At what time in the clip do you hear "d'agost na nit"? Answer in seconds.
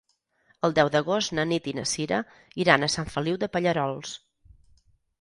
0.95-1.69